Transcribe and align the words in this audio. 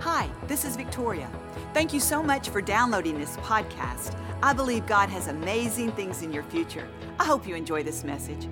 Hi, 0.00 0.28
this 0.48 0.64
is 0.64 0.76
Victoria. 0.76 1.30
Thank 1.72 1.94
you 1.94 2.00
so 2.00 2.22
much 2.22 2.50
for 2.50 2.60
downloading 2.60 3.18
this 3.18 3.36
podcast. 3.38 4.14
I 4.42 4.52
believe 4.52 4.86
God 4.86 5.08
has 5.08 5.28
amazing 5.28 5.92
things 5.92 6.22
in 6.22 6.32
your 6.32 6.42
future. 6.42 6.86
I 7.18 7.24
hope 7.24 7.46
you 7.46 7.54
enjoy 7.54 7.84
this 7.84 8.04
message. 8.04 8.48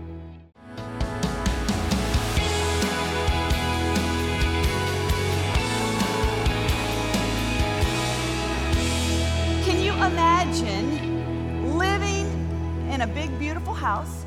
Can 9.65 9.81
you 9.83 9.93
imagine 9.93 11.77
living 11.77 12.89
in 12.91 13.03
a 13.03 13.07
big, 13.07 13.37
beautiful 13.39 13.75
house, 13.75 14.25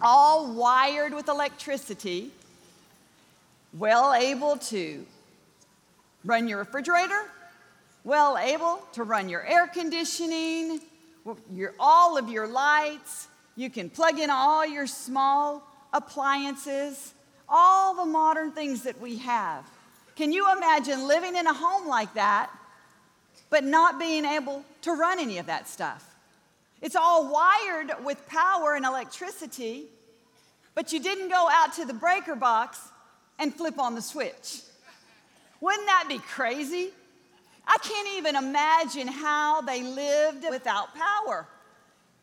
all 0.00 0.52
wired 0.52 1.14
with 1.14 1.28
electricity, 1.28 2.30
well 3.72 4.14
able 4.14 4.56
to 4.58 5.04
run 6.24 6.48
your 6.48 6.58
refrigerator, 6.58 7.22
well 8.04 8.38
able 8.38 8.82
to 8.92 9.04
run 9.04 9.28
your 9.28 9.44
air 9.46 9.66
conditioning, 9.66 10.80
your, 11.52 11.74
all 11.78 12.16
of 12.16 12.28
your 12.28 12.46
lights. 12.46 13.28
You 13.56 13.70
can 13.70 13.90
plug 13.90 14.18
in 14.18 14.30
all 14.30 14.66
your 14.66 14.86
small 14.86 15.62
appliances, 15.92 17.14
all 17.48 17.94
the 17.94 18.04
modern 18.04 18.52
things 18.52 18.82
that 18.84 19.00
we 19.00 19.18
have. 19.18 19.64
Can 20.16 20.32
you 20.32 20.50
imagine 20.56 21.06
living 21.06 21.36
in 21.36 21.46
a 21.46 21.54
home 21.54 21.86
like 21.86 22.14
that, 22.14 22.50
but 23.50 23.64
not 23.64 23.98
being 23.98 24.24
able 24.24 24.64
to 24.82 24.92
run 24.92 25.18
any 25.18 25.38
of 25.38 25.46
that 25.46 25.68
stuff? 25.68 26.04
It's 26.80 26.96
all 26.96 27.32
wired 27.32 28.04
with 28.04 28.26
power 28.28 28.74
and 28.74 28.84
electricity, 28.84 29.86
but 30.74 30.92
you 30.92 31.00
didn't 31.00 31.28
go 31.28 31.48
out 31.50 31.74
to 31.74 31.84
the 31.84 31.94
breaker 31.94 32.36
box 32.36 32.80
and 33.38 33.54
flip 33.54 33.78
on 33.78 33.94
the 33.94 34.02
switch. 34.02 34.60
Wouldn't 35.60 35.86
that 35.86 36.06
be 36.08 36.18
crazy? 36.18 36.90
I 37.66 37.76
can't 37.82 38.08
even 38.16 38.36
imagine 38.36 39.08
how 39.08 39.60
they 39.60 39.82
lived 39.82 40.44
without 40.48 40.94
power. 40.94 41.46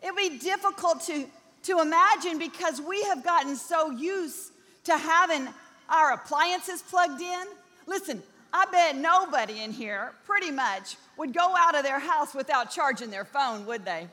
It 0.02 0.14
would 0.14 0.32
be 0.32 0.38
difficult 0.38 1.02
to, 1.02 1.26
to 1.64 1.80
imagine 1.80 2.40
because 2.40 2.82
we 2.82 3.04
have 3.04 3.24
gotten 3.24 3.56
so 3.56 3.92
used 3.92 4.52
to 4.86 4.98
having 4.98 5.48
our 5.90 6.14
appliances 6.14 6.82
plugged 6.82 7.22
in. 7.22 7.46
Listen, 7.86 8.24
I 8.52 8.66
bet 8.72 8.96
nobody 8.96 9.62
in 9.62 9.72
here 9.72 10.14
pretty 10.26 10.50
much 10.52 10.96
would 11.18 11.34
go 11.34 11.54
out 11.58 11.76
of 11.76 11.84
their 11.84 12.00
house 12.00 12.34
without 12.34 12.72
charging 12.72 13.12
their 13.12 13.26
phone, 13.26 13.66
would 13.66 13.84
they? 13.86 14.08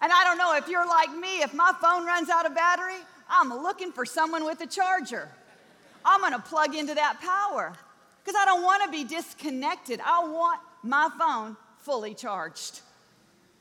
And 0.00 0.12
I 0.12 0.24
don't 0.24 0.38
know 0.38 0.54
if 0.56 0.68
you're 0.68 0.86
like 0.86 1.14
me, 1.14 1.42
if 1.42 1.54
my 1.54 1.72
phone 1.80 2.06
runs 2.06 2.28
out 2.28 2.46
of 2.46 2.54
battery, 2.54 2.98
I'm 3.28 3.50
looking 3.50 3.92
for 3.92 4.04
someone 4.04 4.44
with 4.44 4.60
a 4.60 4.66
charger. 4.66 5.28
I'm 6.06 6.20
gonna 6.20 6.38
plug 6.38 6.74
into 6.74 6.94
that 6.94 7.20
power 7.20 7.74
because 8.24 8.40
I 8.40 8.44
don't 8.44 8.62
wanna 8.62 8.90
be 8.90 9.02
disconnected. 9.02 10.00
I 10.04 10.24
want 10.24 10.60
my 10.84 11.10
phone 11.18 11.56
fully 11.80 12.14
charged. 12.14 12.80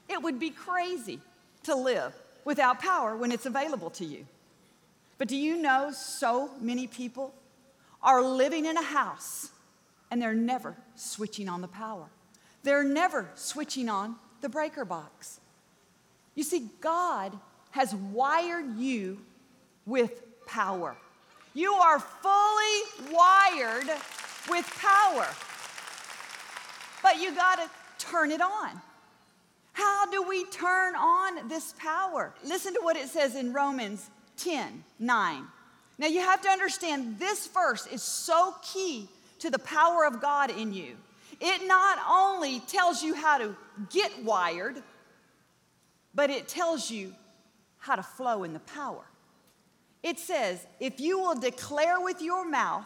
It 0.07 0.21
would 0.21 0.39
be 0.39 0.51
crazy 0.51 1.19
to 1.63 1.75
live 1.75 2.13
without 2.45 2.79
power 2.79 3.17
when 3.17 3.31
it's 3.31 3.47
available 3.47 3.89
to 3.89 4.05
you. 4.05 4.27
But 5.17 5.27
do 5.27 5.35
you 5.35 5.57
know 5.57 5.91
so 5.91 6.51
many 6.61 6.85
people 6.85 7.33
are 8.03 8.21
living 8.21 8.65
in 8.65 8.77
a 8.77 8.83
house 8.83 9.49
and 10.11 10.21
they're 10.21 10.35
never 10.35 10.77
switching 10.95 11.49
on 11.49 11.61
the 11.61 11.67
power? 11.67 12.05
They're 12.61 12.83
never 12.83 13.29
switching 13.33 13.89
on 13.89 14.17
the 14.41 14.49
breaker 14.49 14.85
box. 14.85 15.39
You 16.35 16.43
see, 16.43 16.69
God 16.81 17.33
has 17.71 17.95
wired 17.95 18.77
you 18.77 19.19
with 19.85 20.45
power. 20.45 20.95
You 21.55 21.73
are 21.73 21.99
fully 21.99 23.13
wired 23.13 23.87
with 24.49 24.69
power. 24.79 25.25
But 27.01 27.21
you 27.21 27.33
got 27.33 27.55
to 27.55 27.69
turn 27.97 28.29
it 28.29 28.41
on. 28.41 28.81
How 29.71 30.05
do 30.11 30.21
we 30.21 30.45
turn 30.45 30.95
on 30.95 31.47
this 31.47 31.73
power? 31.79 32.33
Listen 32.43 32.73
to 32.73 32.81
what 32.81 32.97
it 32.97 33.07
says 33.07 33.35
in 33.35 33.53
Romans 33.53 34.09
10 34.37 34.83
9. 34.99 35.43
Now 35.97 36.07
you 36.07 36.19
have 36.19 36.41
to 36.41 36.49
understand 36.49 37.19
this 37.19 37.47
verse 37.47 37.87
is 37.87 38.03
so 38.03 38.53
key 38.61 39.07
to 39.39 39.49
the 39.49 39.59
power 39.59 40.05
of 40.05 40.21
God 40.21 40.49
in 40.49 40.73
you. 40.73 40.97
It 41.39 41.67
not 41.67 41.99
only 42.09 42.59
tells 42.61 43.01
you 43.01 43.15
how 43.15 43.37
to 43.37 43.55
get 43.89 44.23
wired, 44.23 44.83
but 46.13 46.29
it 46.29 46.49
tells 46.49 46.91
you 46.91 47.13
how 47.77 47.95
to 47.95 48.03
flow 48.03 48.43
in 48.43 48.51
the 48.51 48.59
power. 48.59 49.03
It 50.05 50.19
says, 50.19 50.63
if 50.79 50.99
you 50.99 51.17
will 51.17 51.33
declare 51.33 51.99
with 51.99 52.21
your 52.21 52.47
mouth 52.47 52.85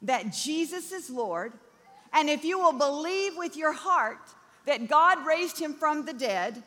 that 0.00 0.32
Jesus 0.32 0.92
is 0.92 1.10
Lord, 1.10 1.52
and 2.14 2.30
if 2.30 2.42
you 2.42 2.58
will 2.58 2.72
believe 2.72 3.36
with 3.36 3.54
your 3.54 3.74
heart 3.74 4.16
that 4.64 4.88
God 4.88 5.26
raised 5.26 5.58
him 5.58 5.74
from 5.74 6.06
the 6.06 6.14
dead, 6.14 6.62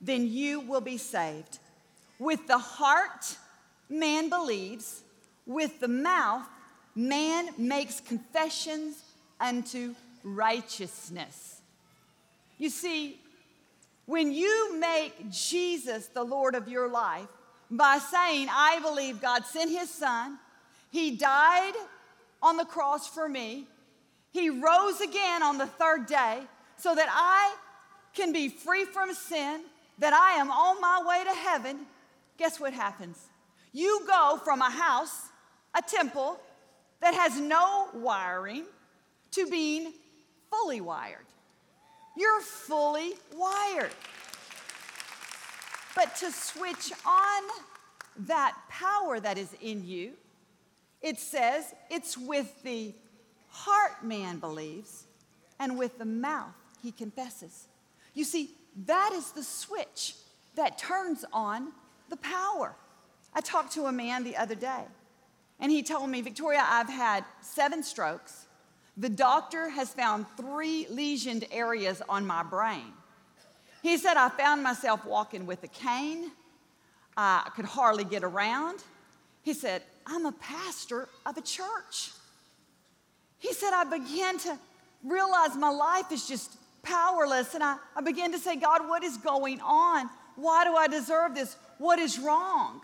then 0.00 0.28
you 0.28 0.60
will 0.60 0.80
be 0.80 0.96
saved. 0.96 1.58
With 2.20 2.46
the 2.46 2.58
heart, 2.58 3.36
man 3.88 4.28
believes, 4.28 5.02
with 5.44 5.80
the 5.80 5.88
mouth, 5.88 6.46
man 6.94 7.48
makes 7.58 7.98
confessions 7.98 9.02
unto 9.40 9.96
righteousness. 10.22 11.60
You 12.58 12.70
see, 12.70 13.18
when 14.06 14.30
you 14.30 14.78
make 14.78 15.32
Jesus 15.32 16.06
the 16.06 16.22
Lord 16.22 16.54
of 16.54 16.68
your 16.68 16.88
life 16.88 17.26
by 17.70 17.98
saying, 17.98 18.48
I 18.50 18.80
believe 18.80 19.20
God 19.20 19.44
sent 19.44 19.70
his 19.70 19.90
son, 19.90 20.38
he 20.90 21.16
died 21.16 21.72
on 22.42 22.56
the 22.56 22.64
cross 22.64 23.06
for 23.06 23.28
me, 23.28 23.66
he 24.32 24.50
rose 24.50 25.00
again 25.00 25.42
on 25.42 25.58
the 25.58 25.66
third 25.66 26.06
day 26.06 26.40
so 26.76 26.94
that 26.94 27.08
I 27.10 27.54
can 28.14 28.32
be 28.32 28.48
free 28.48 28.84
from 28.84 29.14
sin, 29.14 29.62
that 29.98 30.12
I 30.12 30.32
am 30.32 30.50
on 30.50 30.80
my 30.80 31.02
way 31.06 31.24
to 31.24 31.38
heaven, 31.38 31.86
guess 32.38 32.58
what 32.58 32.72
happens? 32.72 33.18
You 33.72 34.02
go 34.06 34.40
from 34.42 34.62
a 34.62 34.70
house, 34.70 35.28
a 35.76 35.82
temple 35.82 36.38
that 37.00 37.14
has 37.14 37.38
no 37.38 37.88
wiring, 37.94 38.64
to 39.32 39.46
being 39.46 39.92
fully 40.50 40.80
wired. 40.80 41.24
You're 42.16 42.40
fully 42.40 43.14
wired. 43.34 43.92
But 46.00 46.16
to 46.16 46.32
switch 46.32 46.92
on 47.04 47.42
that 48.20 48.56
power 48.70 49.20
that 49.20 49.36
is 49.36 49.54
in 49.60 49.86
you, 49.86 50.12
it 51.02 51.18
says 51.18 51.74
it's 51.90 52.16
with 52.16 52.62
the 52.62 52.94
heart 53.48 54.02
man 54.02 54.38
believes 54.38 55.04
and 55.58 55.76
with 55.76 55.98
the 55.98 56.06
mouth 56.06 56.54
he 56.82 56.90
confesses. 56.90 57.66
You 58.14 58.24
see, 58.24 58.48
that 58.86 59.10
is 59.12 59.32
the 59.32 59.42
switch 59.42 60.14
that 60.54 60.78
turns 60.78 61.26
on 61.34 61.70
the 62.08 62.16
power. 62.16 62.74
I 63.34 63.42
talked 63.42 63.74
to 63.74 63.84
a 63.84 63.92
man 63.92 64.24
the 64.24 64.38
other 64.38 64.54
day, 64.54 64.84
and 65.58 65.70
he 65.70 65.82
told 65.82 66.08
me, 66.08 66.22
Victoria, 66.22 66.64
I've 66.66 66.88
had 66.88 67.26
seven 67.42 67.82
strokes. 67.82 68.46
The 68.96 69.10
doctor 69.10 69.68
has 69.68 69.90
found 69.90 70.24
three 70.38 70.86
lesioned 70.90 71.46
areas 71.50 72.00
on 72.08 72.26
my 72.26 72.42
brain. 72.42 72.94
He 73.82 73.96
said, 73.96 74.16
I 74.16 74.28
found 74.28 74.62
myself 74.62 75.04
walking 75.04 75.46
with 75.46 75.62
a 75.64 75.68
cane. 75.68 76.30
I 77.16 77.50
could 77.54 77.64
hardly 77.64 78.04
get 78.04 78.22
around. 78.22 78.82
He 79.42 79.54
said, 79.54 79.82
I'm 80.06 80.26
a 80.26 80.32
pastor 80.32 81.08
of 81.24 81.36
a 81.36 81.40
church. 81.40 82.10
He 83.38 83.52
said, 83.52 83.72
I 83.72 83.84
began 83.84 84.38
to 84.38 84.58
realize 85.04 85.56
my 85.56 85.70
life 85.70 86.12
is 86.12 86.28
just 86.28 86.56
powerless. 86.82 87.54
And 87.54 87.64
I, 87.64 87.76
I 87.96 88.02
began 88.02 88.32
to 88.32 88.38
say, 88.38 88.56
God, 88.56 88.86
what 88.88 89.02
is 89.02 89.16
going 89.16 89.60
on? 89.60 90.08
Why 90.36 90.64
do 90.64 90.74
I 90.74 90.88
deserve 90.88 91.34
this? 91.34 91.56
What 91.78 91.98
is 91.98 92.18
wrong? 92.18 92.80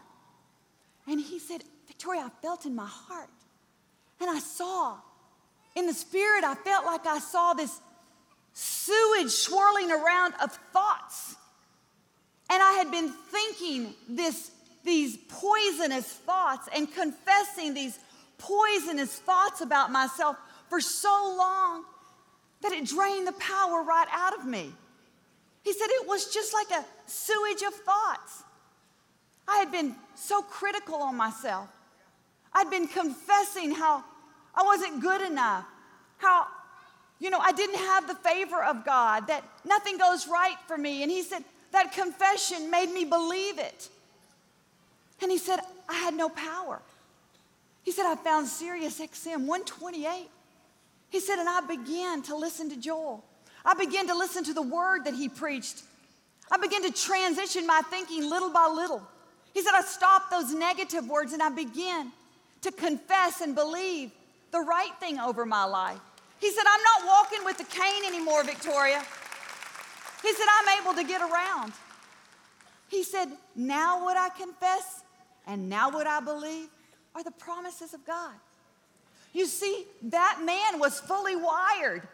And 1.06 1.20
he 1.20 1.38
said, 1.38 1.62
Victoria, 1.86 2.22
I 2.22 2.30
felt 2.42 2.66
in 2.66 2.74
my 2.74 2.86
heart. 2.86 3.28
And 4.20 4.30
I 4.30 4.38
saw 4.38 4.96
in 5.74 5.86
the 5.86 5.94
spirit, 5.94 6.42
I 6.42 6.54
felt 6.54 6.86
like 6.86 7.06
I 7.06 7.18
saw 7.18 7.52
this 7.52 7.80
swirling 9.28 9.90
around 9.90 10.34
of 10.42 10.52
thoughts. 10.72 11.36
And 12.50 12.62
I 12.62 12.72
had 12.72 12.90
been 12.90 13.08
thinking 13.08 13.94
this, 14.08 14.50
these 14.84 15.16
poisonous 15.28 16.06
thoughts 16.06 16.68
and 16.74 16.92
confessing 16.92 17.74
these 17.74 17.98
poisonous 18.38 19.18
thoughts 19.18 19.60
about 19.60 19.90
myself 19.90 20.36
for 20.68 20.80
so 20.80 21.34
long 21.36 21.84
that 22.62 22.72
it 22.72 22.86
drained 22.86 23.26
the 23.26 23.32
power 23.32 23.82
right 23.82 24.08
out 24.12 24.38
of 24.38 24.44
me. 24.46 24.72
He 25.62 25.72
said 25.72 25.86
it 25.88 26.06
was 26.06 26.32
just 26.32 26.54
like 26.54 26.70
a 26.70 26.84
sewage 27.06 27.62
of 27.62 27.74
thoughts. 27.74 28.44
I 29.48 29.58
had 29.58 29.72
been 29.72 29.94
so 30.14 30.42
critical 30.42 30.96
on 30.96 31.16
myself. 31.16 31.68
I'd 32.52 32.70
been 32.70 32.88
confessing 32.88 33.72
how 33.72 34.04
I 34.54 34.62
wasn't 34.62 35.02
good 35.02 35.20
enough, 35.20 35.66
how, 36.18 36.46
you 37.18 37.30
know, 37.30 37.38
I 37.38 37.52
didn't 37.52 37.78
have 37.78 38.06
the 38.06 38.14
favor 38.14 38.62
of 38.62 38.84
God, 38.84 39.28
that 39.28 39.44
nothing 39.64 39.98
goes 39.98 40.28
right 40.28 40.56
for 40.66 40.76
me. 40.76 41.02
And 41.02 41.10
he 41.10 41.22
said, 41.22 41.42
that 41.72 41.92
confession 41.92 42.70
made 42.70 42.90
me 42.92 43.04
believe 43.04 43.58
it. 43.58 43.88
And 45.22 45.30
he 45.30 45.38
said, 45.38 45.60
I 45.88 45.94
had 45.94 46.14
no 46.14 46.28
power. 46.28 46.80
He 47.82 47.92
said, 47.92 48.06
I 48.06 48.16
found 48.16 48.48
Sirius 48.48 49.00
XM 49.00 49.46
128. 49.46 50.28
He 51.08 51.20
said, 51.20 51.38
and 51.38 51.48
I 51.48 51.60
began 51.60 52.22
to 52.22 52.36
listen 52.36 52.68
to 52.70 52.76
Joel. 52.76 53.24
I 53.64 53.74
began 53.74 54.06
to 54.08 54.14
listen 54.14 54.44
to 54.44 54.54
the 54.54 54.62
word 54.62 55.04
that 55.04 55.14
he 55.14 55.28
preached. 55.28 55.82
I 56.50 56.58
began 56.58 56.82
to 56.82 56.92
transition 56.92 57.66
my 57.66 57.82
thinking 57.90 58.28
little 58.28 58.50
by 58.50 58.66
little. 58.72 59.02
He 59.54 59.62
said, 59.62 59.72
I 59.74 59.82
stopped 59.82 60.30
those 60.30 60.52
negative 60.52 61.08
words 61.08 61.32
and 61.32 61.42
I 61.42 61.48
began 61.48 62.12
to 62.62 62.72
confess 62.72 63.40
and 63.40 63.54
believe 63.54 64.10
the 64.50 64.60
right 64.60 64.92
thing 65.00 65.18
over 65.18 65.46
my 65.46 65.64
life. 65.64 65.98
He 66.40 66.50
said, 66.50 66.64
I'm 66.66 66.82
not 66.82 67.08
walking 67.08 67.44
with 67.44 67.58
the 67.58 67.64
cane 67.64 68.04
anymore, 68.06 68.44
Victoria. 68.44 69.02
He 70.22 70.32
said, 70.32 70.46
I'm 70.58 70.82
able 70.82 70.94
to 70.94 71.04
get 71.04 71.22
around. 71.22 71.72
He 72.88 73.02
said, 73.02 73.28
Now 73.54 74.04
what 74.04 74.16
I 74.16 74.28
confess 74.28 75.02
and 75.46 75.68
now 75.68 75.90
what 75.90 76.06
I 76.06 76.20
believe 76.20 76.68
are 77.14 77.22
the 77.22 77.30
promises 77.30 77.94
of 77.94 78.04
God. 78.06 78.34
You 79.32 79.46
see, 79.46 79.84
that 80.04 80.40
man 80.44 80.80
was 80.80 81.00
fully 81.00 81.36
wired. 81.36 82.06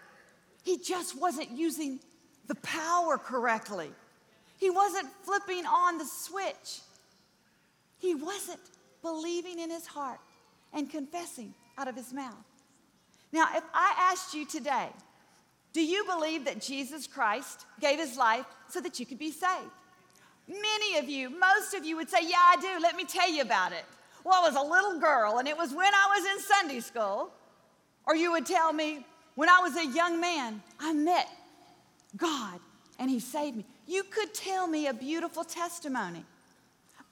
He 0.65 0.79
just 0.79 1.21
wasn't 1.21 1.51
using 1.51 2.01
the 2.47 2.55
power 2.57 3.19
correctly. 3.19 3.91
He 4.59 4.71
wasn't 4.71 5.09
flipping 5.23 5.65
on 5.67 5.99
the 5.99 6.05
switch. 6.05 6.81
He 7.99 8.15
wasn't 8.15 8.61
believing 9.03 9.59
in 9.59 9.71
his 9.71 9.87
heart 9.87 10.21
and 10.73 10.91
confessing 10.91 11.55
out 11.79 11.89
of 11.89 11.97
his 11.97 12.13
mouth. 12.13 12.45
Now, 13.33 13.49
if 13.55 13.65
I 13.73 14.11
asked 14.13 14.35
you 14.35 14.45
today, 14.45 14.89
do 15.73 15.83
you 15.83 16.05
believe 16.05 16.45
that 16.45 16.61
Jesus 16.61 17.07
Christ 17.07 17.65
gave 17.81 17.99
his 17.99 18.17
life 18.17 18.45
so 18.69 18.81
that 18.81 19.01
you 19.01 19.07
could 19.07 19.19
be 19.19 19.31
saved? 19.31 19.71
Many 20.47 20.99
of 20.99 21.09
you, 21.09 21.31
most 21.31 21.73
of 21.75 21.85
you 21.85 21.97
would 21.97 22.11
say, 22.11 22.19
Yeah, 22.23 22.37
I 22.37 22.57
do. 22.61 22.83
Let 22.83 22.97
me 22.97 23.05
tell 23.05 23.31
you 23.31 23.43
about 23.43 23.73
it. 23.73 23.85
Well, 24.25 24.35
I 24.35 24.49
was 24.49 24.57
a 24.57 24.63
little 24.63 25.01
girl, 25.01 25.39
and 25.39 25.49
it 25.49 25.57
was 25.57 25.73
when 25.73 25.93
I 25.93 26.17
was 26.17 26.27
in 26.27 26.41
Sunday 26.41 26.81
school. 26.81 27.31
Or 28.07 28.15
you 28.15 28.33
would 28.33 28.45
tell 28.45 28.73
me, 28.73 29.07
When 29.35 29.49
I 29.49 29.61
was 29.61 29.77
a 29.77 29.87
young 29.87 30.21
man, 30.21 30.63
I 30.79 30.93
met 30.93 31.29
God 32.17 32.61
and 32.99 33.11
He 33.11 33.21
saved 33.21 33.57
me. 33.57 33.65
You 33.87 34.05
could 34.05 34.35
tell 34.35 34.67
me 34.67 34.89
a 34.89 34.95
beautiful 34.95 35.45
testimony. 35.45 36.25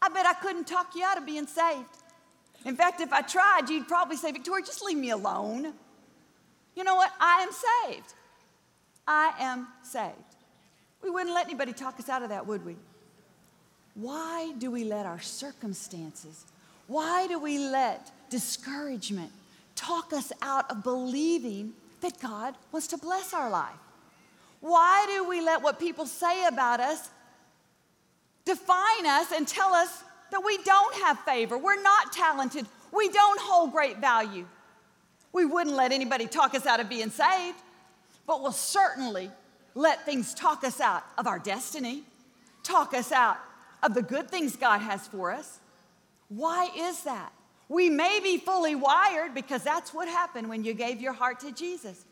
I 0.03 0.09
bet 0.09 0.27
I 0.27 0.35
couldn't 0.35 0.67
talk 0.67 0.95
you 0.95 1.05
out 1.05 1.19
of 1.19 1.27
being 1.27 1.47
saved. 1.47 1.87
In 2.65 2.77
fact, 2.77 3.01
if 3.01 3.13
I 3.13 3.23
tried, 3.23 3.69
you'd 3.69 3.89
probably 3.89 4.17
say, 4.17 4.33
Victoria, 4.33 4.65
just 4.65 4.83
leave 4.83 4.99
me 4.99 5.11
alone. 5.11 5.73
You 6.81 6.85
know 6.85 6.95
what? 6.95 7.13
I 7.21 7.43
am 7.43 7.51
saved. 7.53 8.15
I 9.07 9.35
am 9.39 9.67
saved. 9.83 10.15
We 11.03 11.11
wouldn't 11.11 11.35
let 11.35 11.45
anybody 11.45 11.75
talk 11.75 12.01
us 12.01 12.09
out 12.09 12.23
of 12.23 12.31
that, 12.31 12.47
would 12.47 12.65
we? 12.65 12.75
Why 13.97 14.55
do 14.57 14.71
we 14.71 14.85
let 14.85 15.05
our 15.05 15.21
circumstances, 15.21 16.47
why 16.87 17.27
do 17.27 17.39
we 17.39 17.59
let 17.59 18.11
discouragement 18.31 19.31
talk 19.77 20.15
us 20.15 20.33
out 20.41 20.71
of 20.71 20.83
believing 20.83 21.75
that 22.01 22.19
God 22.19 22.55
wants 22.73 22.87
to 22.87 22.97
bless 22.97 23.35
our 23.35 23.51
life? 23.51 23.77
Why 24.63 25.05
do 25.07 25.29
we 25.29 25.43
let 25.43 25.61
what 25.61 25.79
people 25.79 26.07
say 26.07 26.47
about 26.47 26.81
us 26.81 27.11
define 28.47 29.05
us 29.05 29.33
and 29.33 29.47
tell 29.47 29.75
us 29.75 30.03
that 30.31 30.43
we 30.43 30.57
don't 30.65 30.95
have 31.03 31.19
favor, 31.21 31.59
we're 31.59 31.83
not 31.83 32.11
talented, 32.11 32.65
we 32.91 33.11
don't 33.11 33.39
hold 33.39 33.71
great 33.71 33.99
value? 33.99 34.47
We 35.33 35.45
wouldn't 35.45 35.77
let 35.77 35.93
anybody 35.93 36.27
talk 36.27 36.55
us 36.55 36.67
out 36.67 36.81
of 36.81 36.89
being 36.89 37.11
saved, 37.11 37.59
but 38.27 38.43
we'll 38.43 38.53
certainly 38.53 39.31
let 39.75 40.05
things 40.05 40.35
talk 40.35 40.65
us 40.65 40.81
out 40.81 41.05
of 41.17 41.27
our 41.27 41.39
destiny, 41.39 42.03
talk 42.63 42.95
us 42.95 43.13
out 43.13 43.39
of 43.83 43.95
the 43.95 44.03
good 44.03 44.29
things 44.31 44.57
God 44.57 44.79
has 44.79 45.07
for 45.07 45.33
us. 45.33 45.61
Why 46.29 46.69
is 46.77 47.03
that? 47.05 47.33
We 47.69 47.89
may 47.89 48.19
be 48.21 48.39
fully 48.39 48.75
wired 48.75 49.35
because 49.35 49.63
that's 49.63 49.95
what 49.95 50.09
happened 50.09 50.49
when 50.49 50.65
you 50.65 50.75
gave 50.75 51.01
your 51.01 51.13
heart 51.13 51.41
to 51.41 51.53
Jesus, 51.53 52.05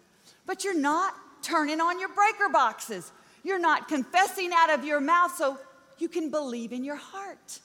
but 0.46 0.62
you're 0.62 0.78
not 0.78 1.14
turning 1.42 1.80
on 1.80 1.98
your 1.98 2.08
breaker 2.10 2.48
boxes. 2.52 3.10
You're 3.42 3.58
not 3.58 3.88
confessing 3.88 4.50
out 4.54 4.70
of 4.70 4.84
your 4.84 5.00
mouth 5.00 5.34
so 5.36 5.58
you 5.98 6.08
can 6.08 6.30
believe 6.30 6.72
in 6.72 6.84
your 6.84 6.96
heart. 6.96 7.58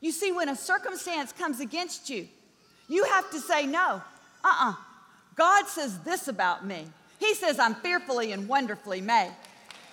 You 0.00 0.12
see, 0.12 0.32
when 0.32 0.48
a 0.48 0.56
circumstance 0.56 1.32
comes 1.32 1.60
against 1.60 2.08
you, 2.10 2.26
you 2.88 3.04
have 3.04 3.30
to 3.30 3.38
say, 3.38 3.66
No, 3.66 4.02
uh 4.44 4.48
uh-uh. 4.48 4.70
uh 4.70 4.74
God 5.36 5.66
says 5.66 5.98
this 6.00 6.28
about 6.28 6.66
me. 6.66 6.86
He 7.18 7.34
says, 7.34 7.58
I'm 7.58 7.74
fearfully 7.76 8.32
and 8.32 8.48
wonderfully 8.48 9.00
made. 9.00 9.32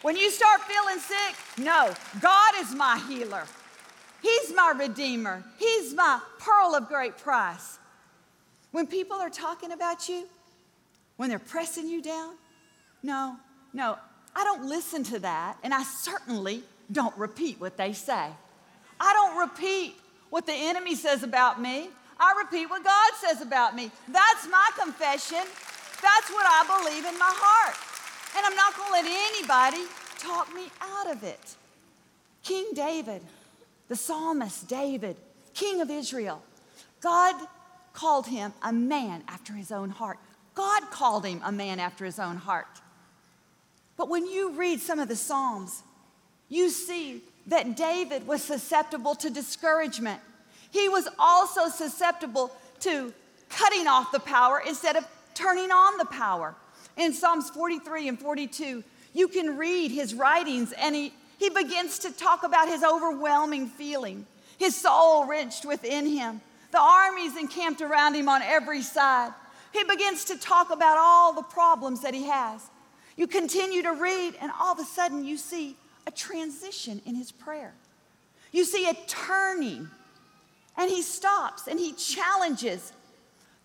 When 0.01 0.15
you 0.15 0.29
start 0.29 0.61
feeling 0.61 0.99
sick, 0.99 1.35
no, 1.57 1.93
God 2.21 2.53
is 2.59 2.73
my 2.73 2.99
healer. 3.07 3.43
He's 4.21 4.53
my 4.55 4.73
redeemer. 4.77 5.43
He's 5.57 5.93
my 5.93 6.19
pearl 6.39 6.75
of 6.75 6.87
great 6.87 7.17
price. 7.17 7.79
When 8.71 8.87
people 8.87 9.17
are 9.17 9.29
talking 9.29 9.71
about 9.71 10.09
you, 10.09 10.27
when 11.17 11.29
they're 11.29 11.39
pressing 11.39 11.87
you 11.87 12.01
down, 12.01 12.35
no, 13.03 13.37
no, 13.73 13.97
I 14.35 14.43
don't 14.43 14.65
listen 14.65 15.03
to 15.05 15.19
that, 15.19 15.57
and 15.63 15.73
I 15.73 15.83
certainly 15.83 16.63
don't 16.91 17.15
repeat 17.17 17.59
what 17.59 17.77
they 17.77 17.93
say. 17.93 18.27
I 18.99 19.13
don't 19.13 19.37
repeat 19.39 19.95
what 20.29 20.45
the 20.45 20.53
enemy 20.53 20.95
says 20.95 21.23
about 21.23 21.61
me. 21.61 21.89
I 22.19 22.33
repeat 22.43 22.69
what 22.69 22.83
God 22.83 23.11
says 23.19 23.41
about 23.41 23.75
me. 23.75 23.91
That's 24.07 24.47
my 24.49 24.69
confession. 24.79 25.43
That's 26.01 26.29
what 26.31 26.45
I 26.45 26.81
believe 26.81 27.05
in 27.05 27.17
my 27.19 27.33
heart. 27.33 27.75
And 28.35 28.45
I'm 28.45 28.55
not 28.55 28.75
going 28.75 28.87
to 28.87 28.93
let 28.93 29.31
anybody 29.33 29.83
talk 30.19 30.53
me 30.53 30.69
out 30.81 31.11
of 31.11 31.23
it. 31.23 31.55
King 32.43 32.67
David, 32.73 33.21
the 33.87 33.95
psalmist 33.95 34.67
David, 34.67 35.17
king 35.53 35.81
of 35.81 35.89
Israel, 35.89 36.41
God 37.01 37.35
called 37.93 38.27
him 38.27 38.53
a 38.61 38.71
man 38.71 39.23
after 39.27 39.53
his 39.53 39.71
own 39.71 39.89
heart. 39.89 40.19
God 40.53 40.89
called 40.91 41.25
him 41.25 41.41
a 41.43 41.51
man 41.51 41.79
after 41.79 42.05
his 42.05 42.19
own 42.19 42.37
heart. 42.37 42.67
But 43.97 44.09
when 44.09 44.27
you 44.27 44.51
read 44.51 44.79
some 44.79 44.99
of 44.99 45.07
the 45.07 45.15
Psalms, 45.15 45.81
you 46.49 46.69
see 46.69 47.23
that 47.47 47.75
David 47.75 48.27
was 48.27 48.43
susceptible 48.43 49.15
to 49.15 49.29
discouragement. 49.29 50.21
He 50.71 50.89
was 50.89 51.07
also 51.17 51.69
susceptible 51.69 52.51
to 52.81 53.13
cutting 53.49 53.87
off 53.87 54.11
the 54.11 54.19
power 54.19 54.61
instead 54.65 54.95
of 54.95 55.05
turning 55.33 55.71
on 55.71 55.97
the 55.97 56.05
power. 56.05 56.55
In 56.97 57.13
Psalms 57.13 57.49
43 57.49 58.07
and 58.07 58.19
42, 58.19 58.83
you 59.13 59.27
can 59.27 59.57
read 59.57 59.91
his 59.91 60.13
writings, 60.13 60.73
and 60.73 60.95
he, 60.95 61.13
he 61.37 61.49
begins 61.49 61.99
to 61.99 62.11
talk 62.11 62.43
about 62.43 62.67
his 62.67 62.83
overwhelming 62.83 63.67
feeling, 63.67 64.25
his 64.57 64.75
soul 64.75 65.25
wrenched 65.25 65.65
within 65.65 66.05
him, 66.05 66.41
the 66.71 66.79
armies 66.79 67.37
encamped 67.37 67.81
around 67.81 68.15
him 68.15 68.27
on 68.27 68.41
every 68.41 68.81
side. 68.81 69.31
He 69.73 69.83
begins 69.83 70.25
to 70.25 70.37
talk 70.37 70.69
about 70.69 70.97
all 70.97 71.33
the 71.33 71.43
problems 71.43 72.01
that 72.01 72.13
he 72.13 72.25
has. 72.25 72.61
You 73.15 73.27
continue 73.27 73.81
to 73.83 73.93
read, 73.93 74.35
and 74.41 74.51
all 74.59 74.73
of 74.73 74.79
a 74.79 74.83
sudden, 74.85 75.25
you 75.25 75.37
see 75.37 75.75
a 76.05 76.11
transition 76.11 77.01
in 77.05 77.15
his 77.15 77.31
prayer. 77.31 77.73
You 78.51 78.63
see 78.63 78.87
a 78.89 78.93
turning, 79.07 79.89
and 80.77 80.89
he 80.89 81.01
stops 81.01 81.67
and 81.67 81.79
he 81.79 81.93
challenges 81.93 82.93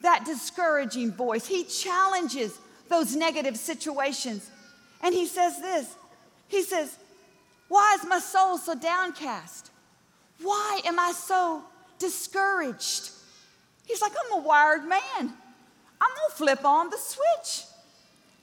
that 0.01 0.25
discouraging 0.25 1.13
voice. 1.13 1.47
He 1.47 1.65
challenges 1.65 2.59
those 2.89 3.15
negative 3.15 3.57
situations. 3.57 4.51
And 5.03 5.15
he 5.15 5.27
says 5.27 5.61
this 5.61 5.95
He 6.49 6.63
says, 6.63 6.97
Why 7.69 7.97
is 8.01 8.07
my 8.07 8.19
soul 8.19 8.59
so 8.59 8.75
downcast? 8.75 9.71
Why 10.41 10.81
am 10.85 10.99
I 10.99 11.13
so 11.13 11.63
discouraged? 11.99 13.11
He's 13.87 14.01
like, 14.01 14.13
I'm 14.13 14.39
a 14.41 14.43
wired 14.43 14.85
man. 14.85 15.01
I'm 15.21 16.11
gonna 16.17 16.35
flip 16.35 16.65
on 16.65 16.91
the 16.91 16.99
switch. 16.99 17.65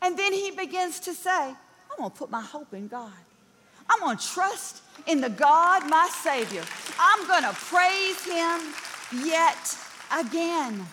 And 0.02 0.18
then 0.18 0.32
he 0.32 0.52
begins 0.52 1.00
to 1.02 1.14
say, 1.14 1.32
I'm 1.32 1.98
gonna 1.98 2.10
put 2.10 2.30
my 2.30 2.42
hope 2.42 2.74
in 2.74 2.88
God. 2.88 3.12
I'm 3.90 4.00
gonna 4.00 4.18
trust 4.18 4.82
in 5.08 5.22
the 5.22 5.30
God, 5.30 5.90
my 5.90 6.10
Savior. 6.22 6.64
I'm 7.00 7.28
gonna 7.28 7.54
praise 7.54 8.24
him 8.24 8.62
yet 9.26 9.78
again. 10.12 10.86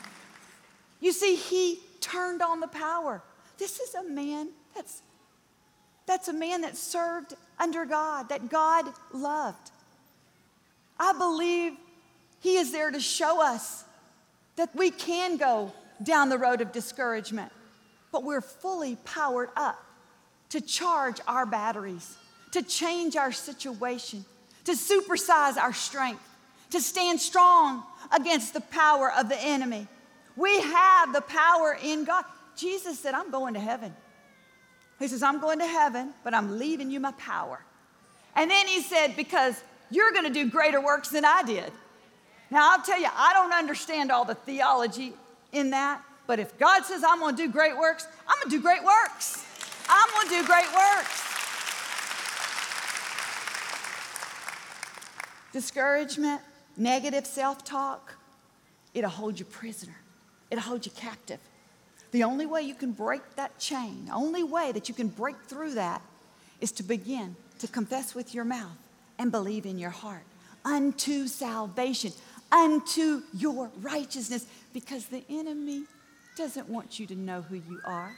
You 1.01 1.13
see, 1.13 1.37
he 1.37 1.81
turned 2.01 2.43
on 2.43 2.61
the 2.61 2.69
power. 2.69 3.23
This 3.59 3.81
is 3.81 3.95
a 3.95 4.03
man 4.03 4.49
that's 4.75 5.03
that's 6.07 6.29
a 6.29 6.33
man 6.33 6.61
that 6.61 6.77
served 6.77 7.35
under 7.59 7.85
God, 7.85 8.29
that 8.29 8.49
God 8.49 8.87
loved. 9.13 9.73
I 10.99 11.13
believe 11.13 11.73
he 12.41 12.57
is 12.57 12.71
there 12.71 12.91
to 12.91 13.01
show 13.01 13.43
us 13.43 13.85
that 14.55 14.75
we 14.75 14.91
can 14.91 15.37
go 15.37 15.73
down 16.03 16.29
the 16.29 16.39
road 16.39 16.61
of 16.61 16.73
discouragement, 16.73 17.51
but 18.13 18.23
we're 18.23 18.41
fully 18.41 18.97
powered 19.05 19.51
up 19.57 19.83
to 20.51 20.61
charge 20.61 21.21
our 21.27 21.45
batteries, 21.45 22.17
to 22.53 22.63
change 22.63 23.17
our 23.17 23.33
situation, 23.33 24.25
to 24.65 24.73
supersize 24.73 25.57
our 25.57 25.73
strength, 25.73 26.23
to 26.71 26.81
stand 26.81 27.21
strong 27.21 27.83
against 28.13 28.55
the 28.55 28.61
power 28.61 29.13
of 29.13 29.29
the 29.29 29.39
enemy. 29.41 29.87
We 30.37 30.61
have 30.61 31.13
the 31.13 31.23
power 31.23 31.79
in 31.83 32.05
God. 32.05 32.25
Jesus 32.57 32.99
said, 32.99 33.15
I'm 33.15 33.31
going 33.31 33.55
to 33.55 33.61
heaven. 33.61 33.95
He 34.99 35.09
says, 35.09 35.23
I'm 35.23 35.41
going 35.41 35.59
to 35.59 35.67
heaven, 35.67 36.15
but 36.25 36.35
I'm 36.35 36.59
leaving 36.59 36.91
you 36.91 37.01
my 37.01 37.13
power. 37.13 37.61
And 38.35 38.51
then 38.51 38.67
he 38.67 38.81
said, 38.81 39.17
Because 39.17 39.63
you're 39.91 40.13
going 40.13 40.25
to 40.25 40.33
do 40.33 40.51
greater 40.51 40.81
works 40.81 41.11
than 41.11 41.25
I 41.25 41.43
did. 41.43 41.71
Now, 42.51 42.73
I'll 42.73 42.83
tell 42.83 43.01
you, 43.01 43.09
I 43.15 43.33
don't 43.33 43.53
understand 43.53 44.11
all 44.11 44.25
the 44.25 44.35
theology 44.35 45.13
in 45.53 45.71
that, 45.71 46.03
But 46.27 46.41
if 46.41 46.59
God 46.59 46.85
says 46.85 47.05
I'm 47.07 47.21
gonna 47.21 47.37
do 47.37 47.49
great 47.49 47.77
works, 47.77 48.07
I'm 48.27 48.37
gonna 48.43 48.51
do 48.51 48.61
great 48.61 48.83
works. 48.83 49.45
I'm 49.89 50.11
gonna 50.11 50.29
do 50.29 50.45
great 50.47 50.67
works. 50.75 51.36
Discouragement, 55.57 56.43
negative 56.77 57.27
self 57.27 57.65
talk, 57.65 58.15
it'll 58.93 59.09
hold 59.09 59.39
you 59.39 59.47
prisoner, 59.47 59.97
it'll 60.51 60.61
hold 60.61 60.85
you 60.85 60.93
captive. 60.93 61.41
The 62.11 62.25
only 62.25 62.45
way 62.45 62.61
you 62.61 62.75
can 62.75 62.93
break 62.93 63.23
that 63.37 63.59
chain, 63.59 64.05
the 64.05 64.13
only 64.13 64.45
way 64.45 64.71
that 64.73 64.91
you 64.91 64.95
can 64.95 65.09
break 65.09 65.37
through 65.47 65.73
that 65.77 66.03
is 66.61 66.73
to 66.73 66.83
begin 66.83 67.37
to 67.61 67.69
confess 67.69 68.15
with 68.15 68.35
your 68.35 68.45
mouth 68.45 68.77
and 69.19 69.33
believe 69.33 69.65
in 69.65 69.79
your 69.79 69.89
heart 69.89 70.25
unto 70.63 71.27
salvation, 71.27 72.13
unto 72.53 73.23
your 73.33 73.71
righteousness, 73.81 74.45
because 74.75 75.07
the 75.07 75.25
enemy 75.31 75.85
doesn't 76.37 76.69
want 76.69 77.01
you 77.01 77.07
to 77.07 77.15
know 77.15 77.41
who 77.41 77.55
you 77.55 77.81
are. 77.87 78.13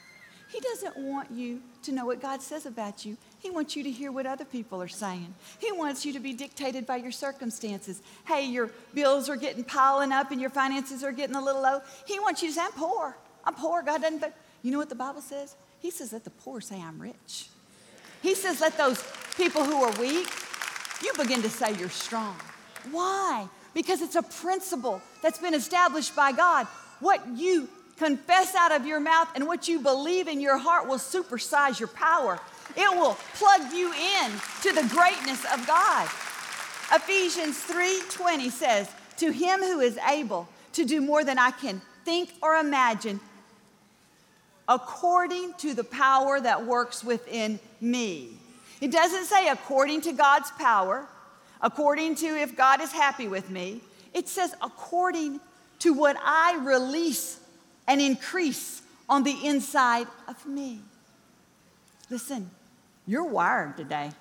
He 0.49 0.59
doesn't 0.59 0.97
want 0.97 1.31
you 1.31 1.61
to 1.85 1.93
know 1.93 2.05
what 2.05 2.21
God 2.21 2.43
says 2.43 2.67
about 2.67 3.07
you. 3.07 3.17
He 3.41 3.51
wants 3.51 3.77
you 3.77 3.85
to 3.85 3.91
hear 3.91 4.11
what 4.11 4.27
other 4.27 4.45
people 4.45 4.83
are 4.83 4.89
saying. 4.89 5.35
He 5.61 5.71
wants 5.71 6.05
you 6.05 6.13
to 6.13 6.21
be 6.21 6.33
dictated 6.33 6.87
by 6.87 6.97
your 6.97 7.13
circumstances. 7.13 8.03
Hey, 8.27 8.47
your 8.47 8.71
bills 8.95 9.29
are 9.29 9.37
getting 9.37 9.63
piling 9.63 10.11
up 10.11 10.33
and 10.33 10.41
your 10.41 10.51
finances 10.51 11.05
are 11.05 11.13
getting 11.13 11.37
a 11.37 11.43
little 11.43 11.63
low. 11.63 11.81
He 12.05 12.19
wants 12.19 12.43
you 12.43 12.49
to 12.49 12.55
say, 12.55 12.63
I'm 12.63 12.73
poor. 12.73 13.17
I'm 13.45 13.55
poor. 13.55 13.83
God 13.83 14.03
doesn't. 14.03 14.21
But 14.21 14.35
you 14.63 14.73
know 14.73 14.79
what 14.79 14.89
the 14.89 14.97
Bible 14.97 15.21
says? 15.21 15.55
He 15.81 15.91
says, 15.91 16.13
let 16.13 16.25
the 16.25 16.31
poor 16.31 16.61
say, 16.61 16.81
I'm 16.81 17.01
rich. 17.01 17.47
He 18.23 18.35
says, 18.35 18.61
let 18.61 18.77
those 18.77 19.03
people 19.37 19.65
who 19.65 19.85
are 19.85 19.93
weak, 20.01 20.29
you 21.03 21.13
begin 21.17 21.41
to 21.43 21.51
say 21.51 21.73
you're 21.75 21.89
strong. 21.89 22.35
Why? 22.91 23.49
Because 23.73 24.03
it's 24.03 24.17
a 24.17 24.23
principle 24.23 25.01
that's 25.23 25.39
been 25.39 25.55
established 25.55 26.17
by 26.17 26.33
God. 26.33 26.67
What 26.99 27.25
you 27.37 27.69
confess 27.99 28.57
out 28.57 28.73
of 28.73 28.87
your 28.87 28.99
mouth 28.99 29.29
and 29.37 29.47
what 29.47 29.69
you 29.69 29.79
believe 29.79 30.27
in 30.27 30.41
your 30.41 30.59
heart 30.59 30.89
will 30.89 30.99
supersize 30.99 31.79
your 31.79 31.89
power. 31.89 32.41
It 32.77 32.97
will 32.97 33.17
plug 33.35 33.73
you 33.73 33.93
in 33.93 34.33
to 34.63 34.73
the 34.73 34.89
greatness 34.89 35.45
of 35.53 35.67
God. 35.67 36.09
Ephesians 36.93 37.59
3:20 37.59 38.51
says, 38.51 38.89
"To 39.19 39.31
him 39.31 39.61
who 39.61 39.81
is 39.81 39.99
able 39.99 40.49
to 40.73 40.85
do 40.85 41.01
more 41.01 41.25
than 41.25 41.39
I 41.39 41.51
can 41.51 41.83
think 42.05 42.31
or 42.41 42.57
imagine, 42.57 43.21
according 44.69 45.55
to 45.55 45.75
the 45.75 45.85
power 45.85 46.41
that 46.41 46.65
works 46.67 47.03
within 47.03 47.59
me. 47.81 48.39
It 48.81 48.91
doesn't 48.91 49.25
say 49.25 49.49
according 49.49 50.03
to 50.03 50.13
God's 50.13 50.51
power, 50.53 51.09
according 51.61 52.15
to 52.17 52.27
if 52.27 52.57
God 52.57 52.81
is 52.81 52.93
happy 52.93 53.27
with 53.27 53.51
me. 53.51 53.81
It 54.15 54.29
says 54.29 54.55
according 54.63 55.41
to 55.81 55.93
what 55.93 56.17
I 56.23 56.57
release 56.63 57.41
and 57.87 58.01
increase 58.01 58.83
on 59.09 59.23
the 59.23 59.47
inside 59.47 60.07
of 60.29 60.45
me. 60.47 60.81
Listen, 62.11 62.51
you're 63.09 63.25
wired 63.25 63.77
today. 63.77 64.13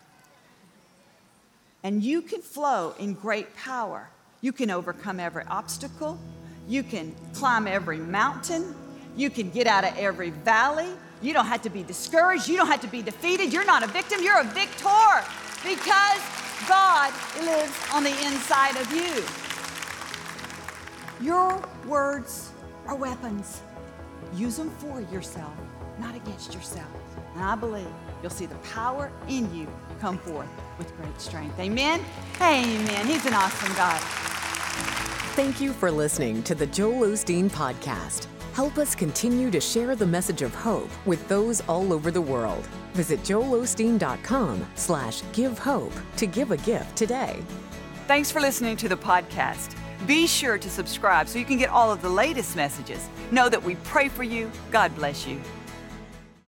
And 1.83 2.01
you 2.01 2.23
can 2.23 2.41
flow 2.41 2.95
in 2.97 3.13
great 3.13 3.55
power. 3.55 4.09
You 4.41 4.51
can 4.51 4.71
overcome 4.71 5.19
every 5.19 5.43
obstacle. 5.43 6.17
You 6.67 6.81
can 6.83 7.13
climb 7.33 7.67
every 7.67 7.97
mountain. 7.97 8.73
You 9.15 9.29
can 9.29 9.51
get 9.51 9.67
out 9.67 9.83
of 9.83 9.95
every 9.97 10.31
valley. 10.31 10.87
You 11.21 11.33
don't 11.33 11.45
have 11.45 11.61
to 11.63 11.69
be 11.69 11.83
discouraged. 11.83 12.47
You 12.47 12.57
don't 12.57 12.67
have 12.67 12.81
to 12.81 12.87
be 12.87 13.01
defeated. 13.01 13.51
You're 13.51 13.65
not 13.65 13.83
a 13.83 13.87
victim, 13.87 14.23
you're 14.23 14.39
a 14.39 14.43
victor 14.43 15.23
because 15.63 16.21
God 16.67 17.13
lives 17.41 17.73
on 17.93 18.03
the 18.03 18.11
inside 18.25 18.77
of 18.77 18.91
you. 18.91 19.23
Your 21.25 21.61
words 21.87 22.51
are 22.85 22.95
weapons. 22.95 23.61
Use 24.35 24.57
them 24.57 24.69
for 24.71 25.01
yourself, 25.11 25.53
not 25.99 26.15
against 26.15 26.53
yourself. 26.53 26.87
And 27.35 27.43
I 27.43 27.55
believe 27.55 27.87
you'll 28.21 28.31
see 28.31 28.45
the 28.45 28.55
power 28.55 29.11
in 29.27 29.53
you 29.53 29.67
come 29.99 30.17
forth 30.17 30.49
with 30.77 30.95
great 30.97 31.19
strength. 31.19 31.59
Amen. 31.59 32.03
Amen. 32.41 33.07
He's 33.07 33.25
an 33.25 33.33
awesome 33.33 33.73
God. 33.75 33.99
Thank 35.35 35.61
you 35.61 35.71
for 35.73 35.91
listening 35.91 36.41
to 36.43 36.55
the 36.55 36.65
Joel 36.67 37.07
Osteen 37.07 37.49
Podcast. 37.49 38.27
Help 38.53 38.79
us 38.79 38.95
continue 38.95 39.51
to 39.51 39.61
share 39.61 39.95
the 39.95 40.07
message 40.07 40.41
of 40.41 40.53
hope 40.55 40.89
with 41.05 41.27
those 41.27 41.61
all 41.69 41.93
over 41.93 42.09
the 42.09 42.21
world. 42.21 42.65
Visit 42.93 43.19
joelosteen.com 43.21 44.65
slash 44.73 45.21
give 45.31 45.59
hope 45.59 45.93
to 46.15 46.25
give 46.25 46.49
a 46.49 46.57
gift 46.57 46.95
today. 46.95 47.39
Thanks 48.07 48.31
for 48.31 48.39
listening 48.39 48.75
to 48.77 48.89
the 48.89 48.97
podcast. 48.97 49.75
Be 50.07 50.25
sure 50.25 50.57
to 50.57 50.69
subscribe 50.69 51.27
so 51.27 51.37
you 51.37 51.45
can 51.45 51.57
get 51.57 51.69
all 51.69 51.91
of 51.91 52.01
the 52.01 52.09
latest 52.09 52.55
messages. 52.55 53.07
Know 53.31 53.47
that 53.49 53.61
we 53.61 53.75
pray 53.83 54.09
for 54.09 54.23
you. 54.23 54.49
God 54.71 54.95
bless 54.95 55.27
you. 55.27 55.39